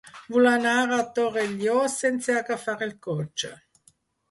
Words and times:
Vull 0.35 0.47
anar 0.51 0.71
a 0.95 0.97
Torelló 1.19 1.77
sense 1.97 2.39
agafar 2.41 2.77
el 2.89 2.97
cotxe. 3.09 3.55